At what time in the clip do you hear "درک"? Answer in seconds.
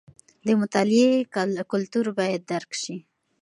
2.51-2.71